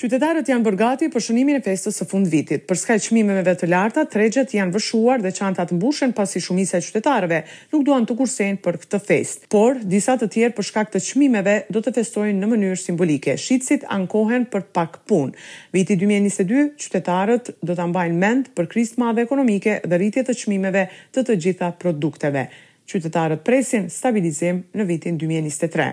[0.00, 2.62] Qytetarët janë bërë gati për shënimin e festës së fund vitit.
[2.68, 7.40] Për shkak të të larta, tregjet janë vëshuar dhe çantat mbushen pasi shumica e qytetarëve
[7.74, 9.48] nuk duan të kursejnë për këtë festë.
[9.52, 13.36] Por disa të tjerë për shkak të çmimeve do të festojnë në mënyrë simbolike.
[13.44, 15.36] Shitësit ankohen për pak punë.
[15.76, 20.88] Viti 2022, qytetarët do ta mbajnë mend për krizën madhe ekonomike dhe rritjen e çmimeve
[21.12, 22.48] të të gjitha produkteve
[22.90, 25.88] qytetarët presin stabilizim në vitin 2023.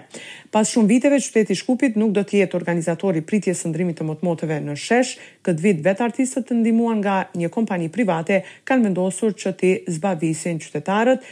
[0.53, 4.59] Pas shumë viteve, qyteti Shkupit nuk do të jetë organizatori pritjes së ndrimit të motmotëve
[4.65, 9.55] në shesh, këtë vit vetë artistët të ndimuan nga një kompani private kanë vendosur që
[9.59, 11.27] të zbavisin qytetarët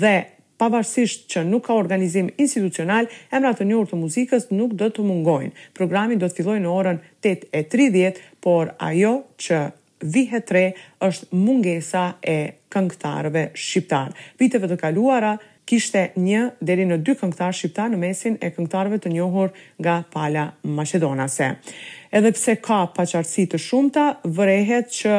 [0.00, 0.14] dhe
[0.58, 5.54] pavarësisht që nuk ka organizim institucional, emrat të njërë të muzikës nuk do të mungojnë.
[5.78, 9.60] Programin do të filloj në orën 8.30, por ajo që
[10.04, 14.14] vihe tre është mungesa e këngëtarëve shqiptarë.
[14.40, 15.36] Viteve të kaluara
[15.68, 19.50] kishte një deri në dy këngëtarë shqiptarë në mesin e këngëtarëve të njohur
[19.82, 21.50] nga pala Macedonase.
[22.12, 25.18] Edhe pse ka paqartësi të shumëta, vërehet që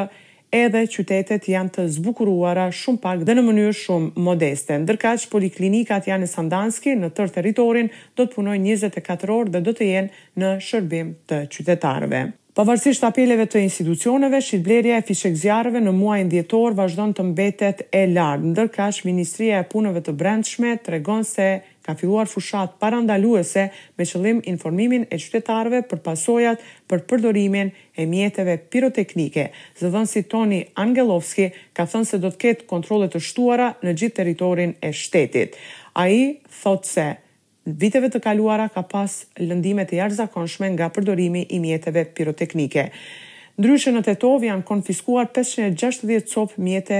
[0.49, 4.73] edhe qytetet janë të zbukuruara shumë pak dhe në mënyrë shumë modeste.
[4.81, 9.61] Ndërka që poliklinikat janë në Sandanski, në tërë teritorin, do të punoj 24 orë dhe
[9.67, 12.23] do të jenë në shërbim të qytetarëve.
[12.59, 18.01] Pavarësisht apeleve të institucioneve, shitblerja e fishek zjarëve në muajnë djetor vazhdon të mbetet e
[18.09, 18.49] largë.
[18.51, 21.45] Ndërkash, Ministria e Punëve të Brendshme të regon se
[21.87, 23.63] ka filluar fushat parandaluese
[23.95, 29.47] me qëllim informimin e qytetarëve për pasojat për përdorimin e mjeteve piroteknike.
[29.79, 31.47] Zëdhën si Toni Angelovski
[31.79, 35.55] ka thënë se do të ketë kontrole të shtuara në gjithë teritorin e shtetit.
[35.95, 36.21] A i
[36.59, 37.07] thotë se
[37.77, 42.87] viteve të kaluara ka pas lëndime të jashtëzakonshme nga përdorimi i mjeteve piroteknike.
[43.59, 46.99] Ndryshe në Tetov janë konfiskuar 560 copë mjete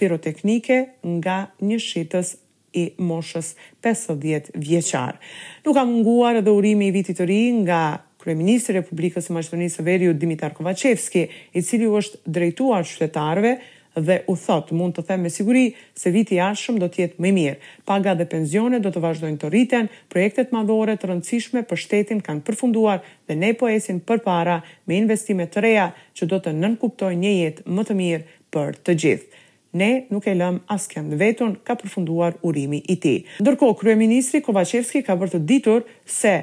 [0.00, 0.78] piroteknike
[1.18, 2.36] nga një shitës
[2.74, 3.52] i moshës
[3.84, 5.18] 50 vjeqar.
[5.66, 7.82] Nuk ka munguar edhe urimi i vitit të ri nga
[8.22, 11.24] Kryeministri Republikës e Maqedonisë Veriut Dimitar Kovacevski,
[11.58, 13.56] i cili u është drejtuar qytetarëve
[13.94, 17.20] dhe u thot mund të them me siguri se viti i ardhshëm do të jetë
[17.22, 17.58] më i mirë.
[17.88, 22.44] Paga dhe pensione do të vazhdojnë të rriten, projektet madhore të rëndësishme për shtetin kanë
[22.46, 27.34] përfunduar dhe ne po ecim përpara me investime të reja që do të nënkuptojnë një
[27.40, 29.40] jetë më të mirë për të gjithë.
[29.80, 33.22] Ne nuk e lëm askën vetën ka përfunduar urimi i tij.
[33.44, 36.34] Ndërkohë kryeministri Kovacevski ka vërtë ditur se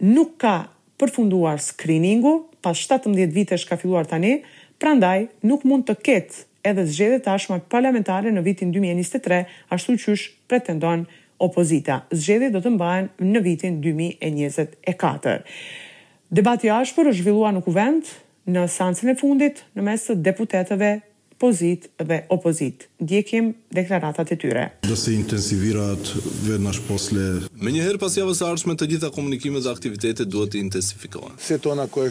[0.00, 0.54] nuk ka
[0.96, 4.38] përfunduar screeningu pas 17 vitesh ka filluar tani,
[4.80, 9.40] prandaj nuk mund të ketë edhe zgjedhjet tashme parlamentare në vitin 2023,
[9.74, 11.04] ashtu qysh pretendon
[11.44, 12.02] opozita.
[12.14, 15.40] Zgjedhjet do të mbahen në vitin 2024.
[16.34, 18.14] Debati i ashpër është zhvilluar në kuvent
[18.50, 20.92] në seancën e fundit në mes të deputetëve
[21.42, 22.86] pozit dhe opozit.
[23.02, 24.64] Ndjekim deklaratat e tyre.
[24.86, 26.12] Do të intensivirat
[26.46, 26.78] vetë nash
[27.54, 31.36] Me njëherë pas javës ardhshme të gjitha komunikimet dhe aktivitetet duhet të intensifikohen.
[31.38, 32.06] Se tona ko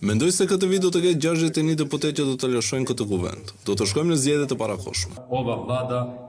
[0.00, 3.50] Mendoj se këtë vit do të ketë 61 deputet që do të lëshojnë këtë guvend.
[3.68, 5.16] Do të shkojmë në zgjedhje të parakoshme.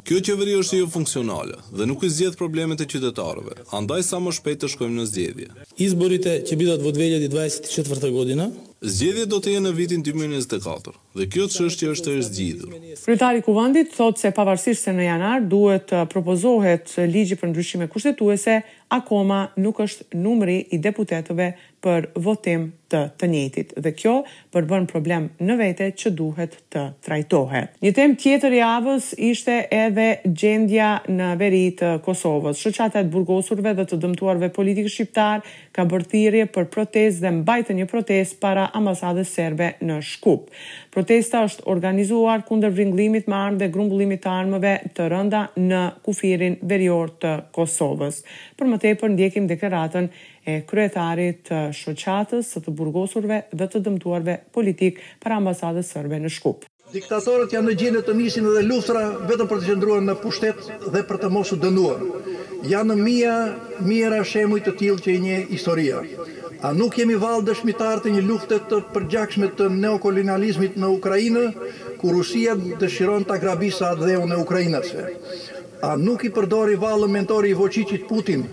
[0.09, 3.61] Kjo qeveri është jo funksionale dhe nuk i zgjedh problemet e qytetarëve.
[3.75, 5.47] Andaj sa më shpejt të shkojmë në zgjedhje.
[5.87, 8.11] Izborit e që bidat vodvelje di 24.
[8.11, 8.49] godina.
[8.81, 12.71] Zgjedhje do të jenë në vitin 2024 dhe kjo të shështje është e zgjidhur.
[13.05, 18.61] Kryetari kuvendit thot se pavarësisht se në janar duhet propozohet ligji për ndryshime kushtet Dose
[18.91, 24.11] akoma nuk është numri i deputetëve për votim të të njëtit dhe kjo
[24.53, 27.71] përbën problem në vete që duhet të trajtohet.
[27.81, 32.59] Një tem tjetër i avës ishte edhe gjendja në veri të Kosovës.
[32.61, 38.37] Shëqatet burgosurve dhe të dëmtuarve politikë shqiptar ka bërthirje për protest dhe mbajtë një protest
[38.43, 40.51] para ambasadës serbe në Shkup.
[40.93, 46.59] Protesta është organizuar kunder vringlimit me armë dhe grumbullimit të armëve të rënda në kufirin
[46.61, 48.21] verior të Kosovës.
[48.59, 50.09] Për më tepër ndjekim deklaratën
[50.47, 56.33] e kryetarit të shoqatës së të burgosurve dhe të dëmtuarve politik para ambasadës sërbe në
[56.37, 56.65] Shkup.
[56.91, 61.03] Diktatorët janë në gjinë të nisin dhe luftra vetëm për të qëndruar në pushtet dhe
[61.07, 62.01] për të mos u dënuar.
[62.67, 63.35] Janë në mija,
[63.87, 66.01] mira shemuj të tilë që i nje historia.
[66.67, 71.45] A nuk jemi valë dëshmitar të një luftet të përgjakshme të neokolonializmit në Ukrainë,
[72.01, 75.07] ku Rusia dëshiron të agrabisa dheu e ukrainasve?
[75.89, 78.43] A nuk i përdori valë mentori i voqicit Putin,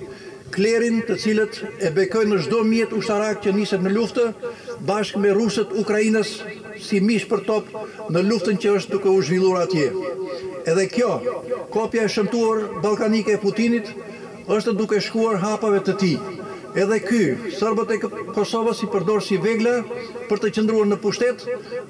[0.54, 4.26] klerin të cilët e bekojnë në shdo mjetë ushtarak që njësët në luftë,
[4.88, 6.32] bashkë me rusët Ukrajinës
[6.84, 7.70] si mish për top
[8.14, 9.88] në luftën që është duke u zhvillur atje.
[10.70, 11.12] Edhe kjo,
[11.74, 13.90] kopja e shëmtuar balkanike e Putinit,
[14.56, 16.12] është duke shkuar hapave të ti.
[16.78, 17.20] Edhe ky,
[17.58, 18.00] sërbët e
[18.36, 19.78] Kosovës i përdorë si vegla
[20.28, 21.44] për të qëndruar në pushtet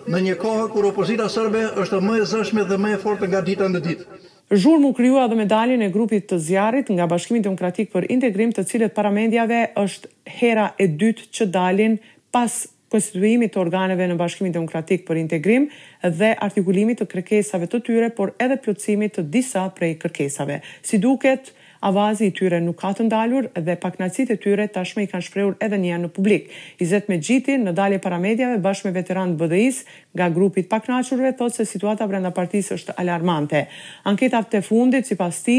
[0.09, 3.43] në një kohë kur opozita sërbe është më e zëshme dhe më e fortë nga
[3.51, 4.19] dita në ditë.
[4.49, 8.63] Zhurmë u kryua dhe medalin e grupit të zjarit nga Bashkimin Demokratik për Integrim të
[8.71, 10.09] cilët para është
[10.39, 11.99] hera e dytë që dalin
[12.33, 12.55] pas
[12.89, 15.69] konstituimit të organeve në Bashkimin Demokratik për Integrim
[16.03, 20.63] dhe artikulimit të kërkesave të tyre, por edhe pjotësimit të disa prej kërkesave.
[20.81, 25.09] Si duket, avazi i tyre nuk ka të ndalur dhe paknacit e tyre tashmë i
[25.11, 26.49] kanë shprehur edhe një herë në publik.
[26.83, 29.83] Izet Mexhiti në dalje para mediave bashkë me veteranë të BDI-s
[30.19, 33.67] nga grupi i paknaqshurve thotë se situata brenda partisë është alarmante.
[34.11, 35.59] Anketat të fundit sipas ti,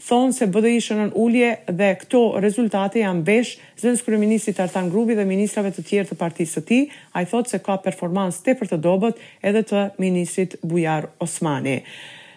[0.00, 3.50] thonë se BDI ishë nën ullje dhe këto rezultate janë besh
[3.82, 6.80] zënë skrë artan grubi dhe ministrave të tjerë të partisë të ti,
[7.12, 11.82] a i thotë se ka performans të për të dobet edhe të ministrit Bujar Osmani.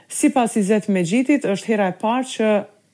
[0.10, 2.50] Si pas i zetë me gjitit, është hera e parë që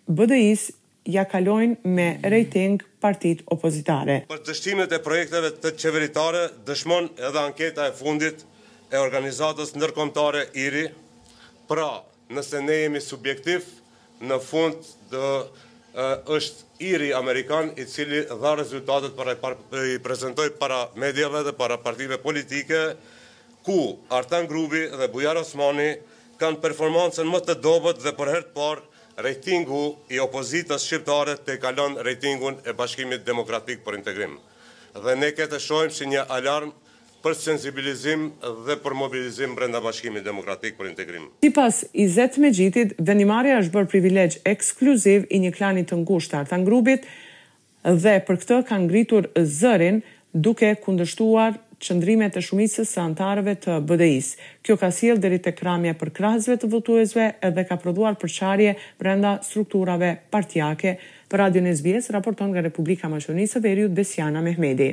[0.09, 0.71] BDI-s
[1.05, 4.23] ja kalojnë me rejting partit opozitare.
[4.29, 8.41] Për dështimet e projekteve të qeveritare, dëshmon edhe anketa e fundit
[8.89, 10.87] e organizatës nërkomtare IRI,
[11.69, 11.91] pra
[12.33, 13.67] nëse ne jemi subjektiv,
[14.25, 14.81] në fund
[15.13, 15.29] dë
[16.33, 19.37] është IRI Amerikan i cili dha rezultatet para,
[19.85, 22.81] i prezentoj para medjave dhe para partive politike,
[23.65, 23.77] ku
[24.09, 25.91] Artan Grubi dhe Bujar Osmani
[26.41, 28.87] kanë performancën më të dobet dhe për hertë parë
[29.21, 34.37] rejtingu i opozitas shqiptare të kalon rejtingun e bashkimit demokratik për integrim.
[34.95, 36.71] Dhe ne këtë shojmë si një alarm
[37.23, 38.29] për sensibilizim
[38.67, 41.25] dhe për mobilizim brenda bashkimit demokratik për integrim.
[41.43, 45.99] Si pas i zetë me gjitit, venimarja është bërë privilegj ekskluziv i një klanit të
[46.03, 47.09] ngusht të artan grubit
[47.85, 49.99] dhe për këtë kanë ngritur zërin
[50.33, 54.31] duke kundështuar qëndrimet e shumicës së antarëve të BDI-s.
[54.65, 59.37] Kjo ka sjell deri tek kramje për krahasve të votuesve edhe ka prodhuar përçarje brenda
[59.49, 60.97] strukturave partijake.
[61.31, 64.91] Për Radio Nesbies raporton nga Republika Maqedonisë së Veriut Besiana Mehmedi.